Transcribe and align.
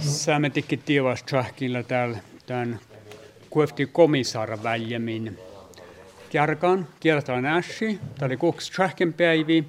Saametikki 0.00 0.76
tiivas 0.76 1.22
tjahkilla 1.22 1.82
täällä 1.82 2.18
tämän 2.46 2.80
kuefti 3.50 3.86
komissaara 3.86 4.62
väljemin. 4.62 5.38
Kärkan 6.30 6.88
kiertaan 7.00 7.46
ässi, 7.46 8.00
tämä 8.18 8.26
oli 8.26 8.36
kuksi 8.36 8.72
tjahken 8.72 9.12
päivi, 9.12 9.64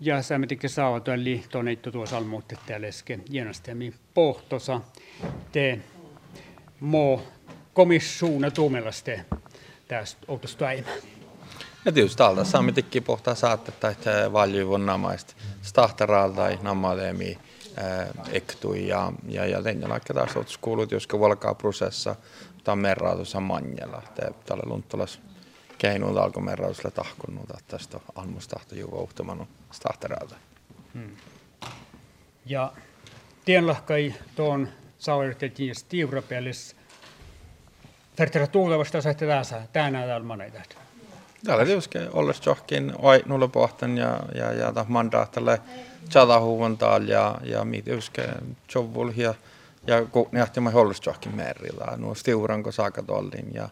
ja 0.00 0.22
saametikki 0.22 0.68
saavat 0.68 1.04
tuon 1.04 1.24
liittoneitto 1.24 1.90
tuossa 1.90 2.16
almuutte 2.16 2.56
täällä 2.66 2.86
äsken 2.86 3.22
jäänästämi 3.30 3.94
pohtosa. 4.14 4.80
Te 5.52 5.78
mo 6.80 7.22
komissuuna 7.74 8.50
tuumelaste 8.50 9.24
tästä 9.88 10.20
outosta 10.28 10.66
äimään. 10.66 10.98
Ja 11.84 11.92
tietysti 11.92 12.18
täältä 12.18 12.44
saamme 12.44 12.72
tikki 12.72 13.00
pohtaa 13.00 13.34
saatetta, 13.34 13.88
että 13.88 14.32
valjuvon 14.32 14.86
namaista 14.86 15.34
stahtaralta 15.62 16.48
ei 16.48 16.58
namaleemi 16.62 17.38
ektui 18.32 18.88
ja, 18.88 19.12
ja, 19.28 19.46
ja 19.46 19.62
tein 19.62 19.88
laikka 19.88 20.14
taas 20.14 20.36
otus 20.36 20.58
kuulut, 20.58 20.92
jos 20.92 21.08
valkaa 21.20 21.54
prosessa 21.54 22.16
tämä 22.64 22.76
merrautus 22.76 23.34
manjalla. 23.40 24.02
Tällä 24.46 24.62
lunttulas 24.66 25.20
keinuun 25.78 26.18
alkoi 26.18 26.42
merrausille 26.42 26.90
tahkunnut, 26.90 27.50
että 27.50 27.62
tästä 27.66 28.00
almustahto 28.14 28.74
juva 28.74 28.96
uhtamanu 28.96 29.48
stahtaralta. 29.72 30.34
Hmm. 30.94 31.16
Ja 32.46 32.72
tienlahkai 33.44 34.14
tuon 34.36 34.68
sauertettiin 34.98 35.74
stivrapelissä. 35.74 36.76
Färtärä 38.16 38.46
tuulevasta 38.46 39.00
saitte 39.00 39.26
tässä 39.26 39.62
tänään 39.72 40.08
täällä 40.08 40.26
moneita. 40.26 40.60
Täällä 41.44 41.64
tietysti 41.64 41.98
olles 42.12 42.46
johonkin 42.46 42.92
oi 42.98 43.22
nulle 43.26 43.48
pohtan 43.48 43.98
ja, 43.98 44.20
ja, 44.34 44.52
ja 44.52 44.72
ta 44.72 44.86
mandaattalle 44.88 45.60
chadahuvan 46.10 46.78
taal 46.78 47.08
ja, 47.08 47.38
ja 47.42 47.64
mi 47.64 47.82
tietysti 47.82 48.20
jovul 48.74 49.10
ja 49.16 50.04
kun 50.10 50.28
nähti 50.32 50.60
mä 50.60 50.70
olles 50.74 51.00
johonkin 51.06 51.36
merillä. 51.36 51.96
Nuo 51.96 52.14
stiuranko 52.14 52.72
saaka 52.72 53.02
tollin 53.02 53.54
ja, 53.54 53.62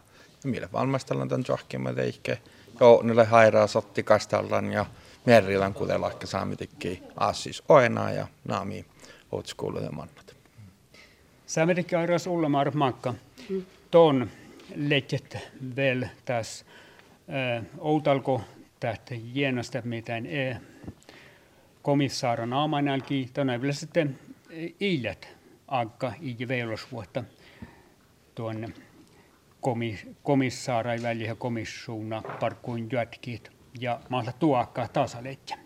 ja 0.43 0.49
millä 0.49 0.69
valmistellaan 0.73 1.29
tämän 1.29 1.45
johonkin 1.47 1.81
mä 1.81 1.93
teikke. 1.93 2.39
Joo, 2.79 3.01
niille 3.03 3.25
hairaa 3.25 3.67
sotti 3.67 4.03
kastallan 4.03 4.71
ja 4.71 4.85
merillä 5.25 5.71
kuten 5.75 6.01
laikka 6.01 6.27
saamitikki 6.27 7.03
assis 7.15 7.63
oenaa 7.69 8.11
ja 8.11 8.27
naami 8.45 8.85
otskuulle 9.31 9.89
mannat. 9.89 10.35
Saamitikki 11.45 11.95
airas 11.95 12.27
ullamar 12.27 12.71
makka. 12.75 13.13
Ton 13.91 14.29
letjet 14.75 15.37
väl 15.75 16.05
tässä 16.25 16.65
outalko 17.79 18.41
tähtä 18.79 19.15
hienosta 19.33 19.81
mitään 19.83 20.25
e 20.25 20.57
komissaara 21.81 22.45
naamanälki 22.45 23.29
tänä 23.33 23.61
vielä 23.61 23.73
sitten 23.73 24.19
iilät 24.81 25.27
akka 25.67 26.13
i 26.21 26.47
veilosvuotta 26.47 27.23
tuonne 28.35 28.69
komissaara 30.23 30.91
väliä 31.01 31.35
komissuuna 31.35 32.21
parkkuun 32.39 32.89
jätkit 32.91 33.51
ja 33.79 33.99
maalla 34.09 34.31
tuokkaa 34.31 34.87
tasaletja. 34.87 35.57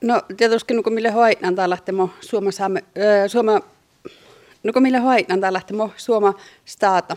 No 0.00 0.22
tietysti 0.36 0.82
kun 0.82 0.92
mille 0.92 1.10
hoitan 1.10 1.54
täällä 1.54 1.72
lähtemo 1.72 2.10
Suoma 2.20 2.50
saamme, 2.50 2.84
äh, 2.98 3.26
Suoma, 3.26 3.60
no 4.64 4.80
mille 4.80 4.98
hoitan 4.98 5.40
täällä 5.40 5.56
lähtemo 5.56 5.90
Suoma 5.96 6.34
staata 6.64 7.16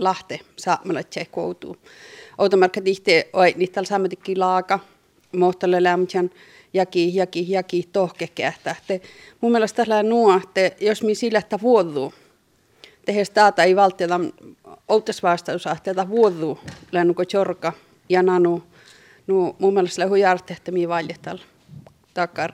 lahte 0.00 0.40
saamalla 0.56 1.00
koutuu 1.30 1.76
automarkka 2.40 2.80
tihti 2.80 3.12
oi 3.32 3.54
täällä 3.72 3.88
saametikin 3.88 4.40
laaka, 4.40 4.78
mohtalle 5.36 5.82
lämtän, 5.82 6.30
jaki, 6.74 7.14
jaki, 7.14 7.50
jaki, 7.50 7.88
tohke 7.92 8.26
kähtä. 8.26 8.76
Mun 9.40 9.52
mielestä 9.52 9.76
tällä 9.76 10.02
nuo, 10.02 10.36
että 10.36 10.84
jos 10.84 11.02
mi 11.02 11.14
sillä, 11.14 11.38
että 11.38 11.58
vuoduu, 11.62 12.14
tehes 13.04 13.30
taata 13.30 13.62
ei 13.62 13.76
valtiota 13.76 14.20
outas 14.88 15.22
vastaus, 15.22 15.66
että 15.66 16.08
vuoduu, 16.08 16.58
lännuko 16.92 17.24
chorka 17.24 17.72
ja 18.08 18.22
nanu, 18.22 18.62
no 19.26 19.56
mun 19.58 19.74
mielestä 19.74 20.02
lähu 20.02 20.14
järte, 20.14 20.54
että 20.54 20.72
mi 20.72 20.88
valjetal 20.88 21.38
takar 22.14 22.52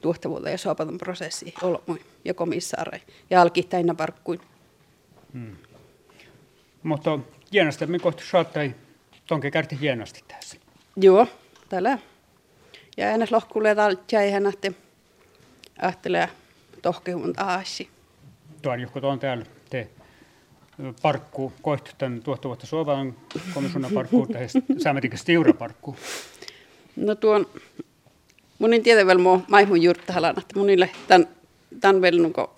tuottavuutta 0.00 0.50
ja 0.50 0.58
sopaton 0.58 0.98
prosessi 0.98 1.54
olmui 1.62 2.00
ja 2.24 2.34
komissaari 2.34 3.02
ja 3.30 3.42
alkittaina 3.42 3.94
parkkuin. 3.94 4.40
Hmm. 5.32 5.56
Mutta 6.84 7.18
hienosti, 7.52 7.86
me 7.86 7.98
kohta 7.98 8.22
saattai 8.30 8.74
Tonke 9.26 9.50
kärti 9.50 9.80
hienosti 9.80 10.24
tässä. 10.28 10.56
Joo, 10.96 11.26
täällä. 11.68 11.98
Ja 12.96 13.10
ennen 13.10 13.28
lohkulee 13.30 13.74
täällä 13.74 14.00
jäihän, 14.12 14.46
että 14.46 14.72
ahtelee 15.82 16.28
tohkehun 16.82 17.34
aasi. 17.36 17.88
Tuon 18.62 18.80
joku 18.80 19.00
tuon 19.00 19.18
täällä 19.18 19.44
te 19.70 19.88
parkku 21.02 21.52
kohti 21.62 21.90
tämän 21.98 22.22
tuotta 22.22 22.48
vuotta 22.48 22.66
Suomen 22.66 23.16
komissionan 23.54 23.90
parkku 23.94 24.26
tai 24.26 24.46
säämetikä 24.78 25.16
stiura 25.16 25.52
parkku. 25.52 25.96
No 26.96 27.14
tuon, 27.14 27.46
mun 28.58 28.74
en 28.74 28.82
tiedä 28.82 29.06
vielä 29.06 29.20
mua 29.20 29.40
maimun 29.48 29.82
juurttahalan, 29.82 30.38
että 30.38 30.58
munille 30.58 30.90
tämän, 31.08 31.28
tämän 31.80 32.02
vielä 32.02 32.22
nuko 32.22 32.56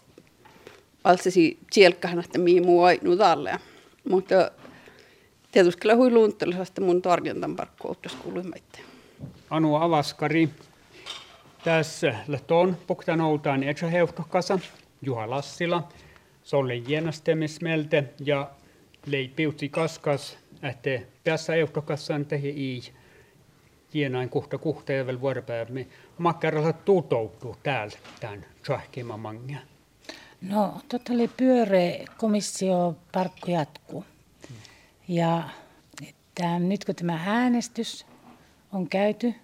altsisi 1.04 1.58
tsielkkahan, 1.70 2.20
että 2.20 2.38
mihin 2.38 2.66
muu 2.66 2.82
ainu 2.82 3.16
talle. 3.16 3.58
Mutta 4.08 4.50
tietysti 5.52 5.80
kyllä 5.80 5.94
hui 5.94 6.10
mun 6.80 7.02
tarjontan 7.02 7.56
parkkouttas 7.56 8.14
kuuluimaitteen. 8.14 8.84
Anu 9.50 9.74
Avaskari. 9.74 10.48
Tässä 11.64 12.14
lähtöön 12.28 12.76
puktan 12.86 13.20
outaan 13.20 13.62
Etsä 13.62 13.86
Heuhkokasa, 13.86 14.58
Juha 15.02 15.30
Lassila, 15.30 15.88
Solle 16.44 16.74
Jienastemismelte 16.74 18.04
ja 18.24 18.50
Leipiutsi 19.06 19.68
Kaskas, 19.68 20.38
että 20.62 21.00
päässä 21.24 21.52
Heuhkokassan 21.52 22.26
tehi 22.26 22.48
i 22.48 22.82
hienain 23.94 24.28
kuhta 24.28 24.58
vielä 24.88 25.20
vuoropäivä. 25.20 25.80
Makkaralla 26.18 26.72
tutoutuu 26.72 27.56
täällä 27.62 27.96
tämän 28.20 28.46
tjahkimamangia. 28.66 29.58
No, 30.40 30.80
totta 30.88 31.12
oli 31.12 31.28
pyöreä 31.28 32.04
komissio 32.16 32.96
parkku 33.12 33.50
jatkuu. 33.50 34.04
Ja 35.08 35.48
että 36.08 36.58
nyt 36.58 36.84
kun 36.84 36.94
tämä 36.94 37.20
äänestys 37.26 38.06
on 38.72 38.88
käyty 38.88 39.34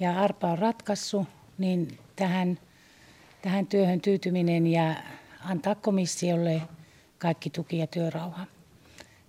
ja 0.00 0.20
Arpa 0.20 0.48
on 0.50 0.58
ratkaissut, 0.58 1.28
niin 1.58 1.98
tähän, 2.16 2.58
tähän 3.42 3.66
työhön 3.66 4.00
tyytyminen 4.00 4.66
ja 4.66 4.94
antaa 5.40 5.74
komissiolle 5.74 6.62
kaikki 7.18 7.50
tuki 7.50 7.78
ja 7.78 7.86
työrauha. 7.86 8.46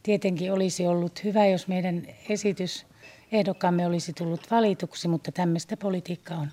Tietenkin 0.03 0.53
olisi 0.53 0.87
ollut 0.87 1.23
hyvä, 1.23 1.45
jos 1.45 1.67
meidän 1.67 2.07
esitys 2.29 2.85
ehdokkaamme 3.31 3.87
olisi 3.87 4.13
tullut 4.13 4.51
valituksi, 4.51 5.07
mutta 5.07 5.31
tämmöistä 5.31 5.77
politiikka 5.77 6.33
on. 6.33 6.47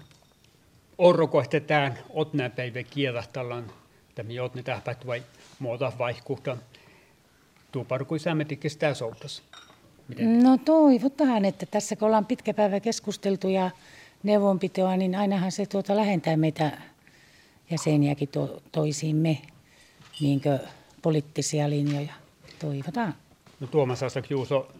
Orrokohtetaan 0.98 1.98
otnä 2.10 2.50
päivä 4.16 4.28
kielahtallaan, 4.28 4.36
tämä 4.36 4.44
otne 4.44 4.62
tähpät 4.62 5.06
vai 5.06 5.22
muuta 5.58 5.92
vaihkuhta 5.98 6.56
tuuparkui 7.72 8.18
sämetikin 8.18 8.70
sitä 8.70 8.94
soutas. 8.94 9.42
Miten? 10.08 10.42
No 10.42 10.58
toivotaan, 10.64 11.44
että 11.44 11.66
tässä 11.66 11.96
kun 11.96 12.06
ollaan 12.06 12.26
pitkä 12.26 12.54
päivä 12.54 12.80
keskusteltu 12.80 13.48
ja 13.48 13.70
neuvonpitoa, 14.22 14.96
niin 14.96 15.14
ainahan 15.14 15.52
se 15.52 15.66
tuota 15.66 15.96
lähentää 15.96 16.36
meitä 16.36 16.78
jäseniäkin 17.70 18.28
to, 18.28 18.62
toisiimme 18.72 19.38
niin 20.20 20.40
poliittisia 21.02 21.70
linjoja. 21.70 22.12
Toivotaan. 22.58 23.14
No 23.60 23.66
Tuomas 23.66 24.02
Asak 24.02 24.30
Juuso, 24.30 24.72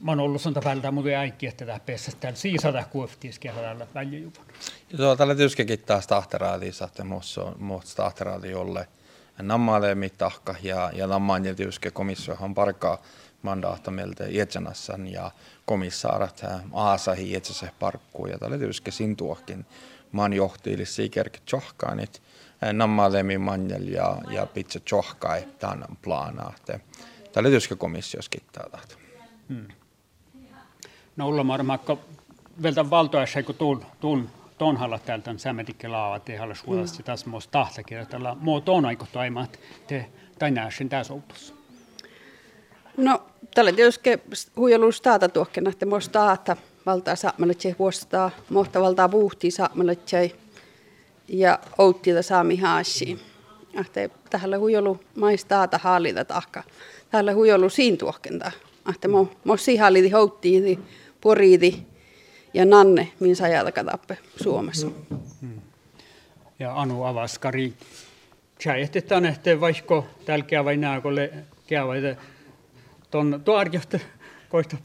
mä 0.00 0.10
oon 0.10 0.20
ollut 0.20 0.42
sonta 0.42 0.64
välillä, 0.64 0.90
mutta 0.90 1.10
äikki, 1.10 1.46
että 1.46 1.66
tämä 1.66 1.80
pessä 1.86 2.12
täällä 2.20 2.36
siisada 2.36 2.84
kuoftiis 2.90 3.38
kehällä 3.38 3.86
väljäjuvan. 3.94 4.46
Joo, 4.98 5.16
tällä 5.16 5.34
tietysti 5.34 5.76
taas 5.76 6.06
tahteraali, 6.06 6.70
että 6.84 7.04
muussa 7.04 7.96
tahteraali 7.96 8.50
jolle 8.50 8.88
nammaale 9.42 9.96
tahka 10.18 10.54
ja, 10.62 10.90
ja 10.94 11.06
nammaan 11.06 11.42
tietysti 11.42 11.90
komissiohan 11.90 12.54
parkaa 12.54 13.02
mandaata 13.42 13.90
meiltä 13.90 14.24
Ietsanassan 14.26 15.06
ja 15.06 15.30
komissaarat 15.66 16.42
Aasahi 16.72 17.30
Ietsase 17.30 17.70
parkkuu 17.78 18.26
ja 18.26 18.38
tällä 18.38 18.58
tietysti 18.58 18.90
sin 18.90 19.16
tuohkin 19.16 19.66
maan 20.12 20.32
johtiili 20.32 20.86
sikerki 20.86 21.40
tjohkaanit 21.46 22.22
nammalemi 22.72 23.38
manjel 23.38 23.88
ja, 23.88 24.18
ja 24.30 24.46
pitkä 24.46 24.80
tjohkai 24.80 25.44
tämän 25.58 25.96
planaa. 26.02 26.54
Tällä 27.32 27.48
tietysti 27.48 27.76
komissiossa 27.76 28.30
kittää 28.30 28.68
tahto. 28.70 28.94
Hmm. 29.48 29.68
No 31.16 31.28
Ulla 31.28 31.44
Marmakka, 31.44 31.96
veltä 32.62 32.90
valtoessa, 32.90 33.42
kun 33.42 33.54
tuun, 33.54 33.84
tuun 34.00 34.28
tonhalla 34.58 34.98
täältä 34.98 35.34
sämetikke 35.36 35.88
laavat 35.88 36.28
ei 36.28 36.36
halle 36.36 36.54
suolasti 36.54 36.98
mm. 36.98 37.04
tässä 37.04 37.30
muista 37.30 37.50
tahtakirjoitella. 37.50 38.36
Muu 38.40 38.60
ton 38.60 38.84
aiko 38.84 39.06
toimat 39.12 39.58
te 39.86 40.06
tai 40.38 40.50
näen 40.50 40.88
tässä 40.88 41.14
outossa. 41.14 41.54
No, 42.96 43.22
tällä 43.54 43.72
tietysti 43.72 44.10
huijalus 44.56 45.00
taata 45.00 45.28
tuokkena, 45.28 45.70
että 45.70 45.86
muista 45.86 46.12
taata 46.12 46.56
valtaa 46.86 47.16
saamalla 47.16 47.54
tse 47.54 47.76
vuostaa, 47.78 48.30
mohta 48.50 48.80
valtaa 48.80 49.08
puhtii 49.08 49.50
saamalla 49.50 49.94
tse 49.94 50.32
ja 51.28 51.58
outtita 51.78 52.22
saami 52.22 52.56
haasi. 52.56 53.20
Ahte 53.80 54.10
tähän 54.30 54.60
huijolu 54.60 55.00
maistaata 55.16 55.78
hallita 55.78 56.24
tahka. 56.24 56.62
Tähän 57.10 57.34
huijolu 57.34 57.70
siin 57.70 57.98
tuohkenta. 57.98 58.52
Ahte 58.84 59.08
mo, 59.08 59.28
mo 59.44 59.56
sihalliti 59.56 60.10
houttiiti, 60.10 60.78
poriiti 61.24 61.86
ja 62.54 62.64
nanne, 62.64 63.08
min 63.20 63.36
sajata 63.36 63.72
katappe 63.72 64.18
Suomessa. 64.42 64.90
Hmm. 65.40 65.60
Ja 66.58 66.80
Anu 66.80 67.04
Avaskari, 67.04 67.72
tjäjätetään, 68.58 69.24
että 69.24 69.60
vaikka 69.60 70.02
täällä 70.24 70.64
vai 70.64 70.76
nää, 70.76 71.00
kun 71.00 71.14
käyvät 71.66 72.18
tuon 73.10 73.42
tuarjohta 73.44 73.98
koista 74.48 74.76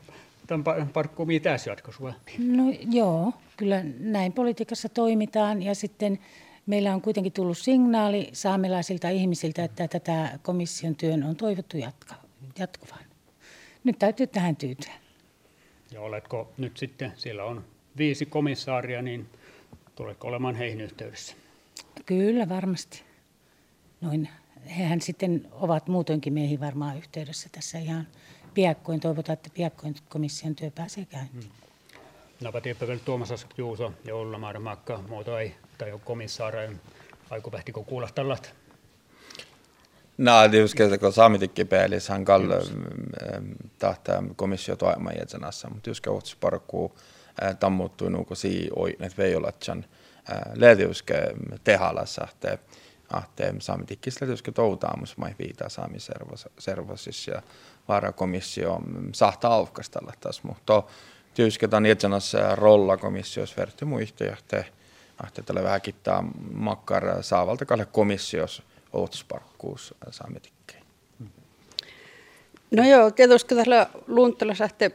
tämän 0.47 0.89
parkkuun 0.93 1.27
mitä 1.27 1.57
jatkossa 1.67 2.13
No 2.37 2.63
joo, 2.91 3.33
kyllä 3.57 3.83
näin 3.99 4.33
politiikassa 4.33 4.89
toimitaan 4.89 5.63
ja 5.63 5.75
sitten 5.75 6.19
meillä 6.65 6.93
on 6.93 7.01
kuitenkin 7.01 7.33
tullut 7.33 7.57
signaali 7.57 8.29
saamelaisilta 8.33 9.09
ihmisiltä, 9.09 9.63
että 9.63 9.87
tätä 9.87 10.39
komission 10.41 10.95
työn 10.95 11.23
on 11.23 11.35
toivottu 11.35 11.77
jatka, 11.77 12.15
jatkuvan. 12.59 12.99
Nyt 13.83 13.99
täytyy 13.99 14.27
tähän 14.27 14.55
tyytyä. 14.55 14.93
Ja 15.91 16.01
oletko 16.01 16.53
nyt 16.57 16.77
sitten, 16.77 17.13
siellä 17.15 17.43
on 17.43 17.65
viisi 17.97 18.25
komissaaria, 18.25 19.01
niin 19.01 19.29
tuletko 19.95 20.27
olemaan 20.27 20.55
heihin 20.55 20.81
yhteydessä? 20.81 21.35
Kyllä, 22.05 22.49
varmasti. 22.49 23.03
Noin. 24.01 24.29
Hehän 24.77 25.01
sitten 25.01 25.47
ovat 25.51 25.87
muutoinkin 25.87 26.33
meihin 26.33 26.59
varmaan 26.59 26.97
yhteydessä 26.97 27.49
tässä 27.51 27.79
ihan 27.79 28.07
piakkoin. 28.53 28.99
Toivotaan, 28.99 29.33
että 29.33 29.49
piakkoin 29.53 29.95
komission 30.09 30.55
työ 30.55 30.71
pääsee 30.71 31.05
käyntiin. 31.05 31.43
Hmm. 31.43 31.51
Napa 32.41 32.61
tiedäpä 32.61 32.85
Tuomas 33.05 33.47
Juuso 33.57 33.93
ja 34.05 34.15
Ulla 34.15 34.59
Makka, 34.59 35.03
muuta 35.09 35.39
ei, 35.39 35.55
tai 35.77 35.99
komissaara, 36.05 36.59
aiku 37.29 37.51
pähtikö 37.51 37.83
kuulla 37.83 38.09
tällaista? 38.15 38.49
Nej, 40.21 40.49
det 40.51 40.57
är 40.57 40.89
ju 40.91 40.97
kun 40.97 41.13
saamitikki 41.13 41.65
pelis 41.65 42.09
han 42.09 42.25
kall 42.25 42.53
tahta 43.79 44.23
komissio 44.35 44.75
toima 44.75 45.11
jäsenässä, 45.11 45.69
mutta 45.69 45.89
just 45.89 46.03
kauts 46.03 46.35
parkku 46.35 46.91
tammuttui 47.59 48.09
nuko 48.09 48.35
si 48.35 48.69
oi 48.75 48.95
net 48.99 49.17
veijolatsan 49.17 49.85
leediuske 50.53 51.31
tehalassa, 51.63 52.27
että 52.29 52.57
ahte 53.09 53.53
saamitikkis 53.59 54.21
leediuske 54.21 54.51
toutaamus 54.51 55.17
mai 55.17 55.35
viitaa 55.39 55.69
saamiservosis 55.69 57.27
ja 57.27 57.41
varakomissio 57.87 58.81
sahta 59.13 59.47
aukastella 59.47 60.13
taas, 60.19 60.43
mutta 60.43 60.83
tyysketan 61.33 61.85
jäsenässä 61.85 62.55
rolla 62.55 62.97
komissios 62.97 63.57
verti 63.57 63.85
muihtajahte, 63.85 64.65
ahte 65.23 65.41
tälle 65.41 65.63
vähän 65.63 65.81
kittää 65.81 66.23
makkar 66.53 67.23
saavalta 67.23 67.65
kalle 67.65 67.85
komissios 67.85 68.63
outsparkkuus 68.93 69.93
saametikkeen. 70.11 70.83
No 72.71 72.89
joo, 72.89 73.11
tietysti 73.11 73.55
tällä 73.55 73.89
luuntella 74.07 74.55
sähte 74.55 74.91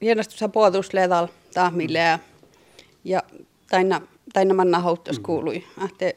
jännastussa 0.00 0.48
puolusledal 0.48 1.28
tahmille 1.54 1.98
ja, 1.98 2.18
ja 3.04 3.22
taina, 3.70 4.00
taina 4.32 4.54
manna 4.54 4.78
hauttas 4.78 5.18
mm. 5.18 5.22
kuului. 5.22 5.64
Ahte, 5.78 6.16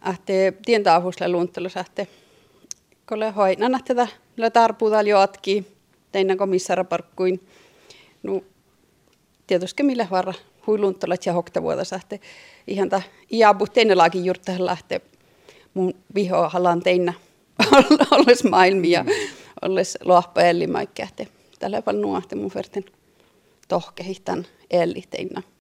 ahte 0.00 0.52
tientaavuusle 0.64 1.28
luuntella 1.28 1.68
sähte. 1.68 2.08
Kolle 3.06 3.30
hoinan 3.30 3.80
tätä 3.84 4.08
la 4.36 4.50
tarpuutal 4.50 5.06
joatki 5.06 5.66
teina 6.12 6.36
komissara 6.36 6.84
parkkuin. 6.84 7.46
No, 8.22 8.40
tietysti 9.46 9.82
millä 9.82 10.06
varra 10.10 10.34
huiluntolat 10.66 11.26
ja 11.26 11.32
hoktavuota 11.32 11.84
sähte. 11.84 12.20
Ihan 12.66 12.88
ta 12.88 13.02
iäbu 13.32 13.66
teinelaakin 13.66 14.24
juurta 14.24 14.52
lähtee 14.58 15.00
mun 15.74 15.94
vihohalan 16.14 16.82
teinä 16.82 17.12
olles 18.10 18.44
maailmia, 18.44 19.02
mm. 19.02 19.10
olles 19.62 19.98
lohpaelli 20.04 20.66
maikkeahte. 20.66 21.28
Tällä 21.58 21.82
paljon 21.82 22.02
nuahte 22.02 22.36
mun 22.36 22.50
verten 22.54 22.84
tohkehihtan 23.68 24.46
elli 24.70 25.04
teinä. 25.10 25.42